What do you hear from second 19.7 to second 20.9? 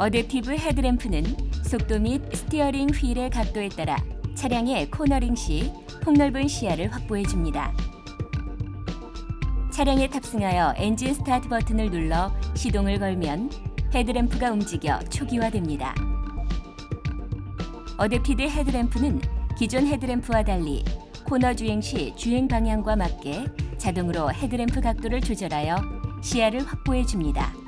헤드램프와 달리